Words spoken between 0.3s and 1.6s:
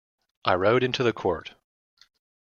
I rode into the court.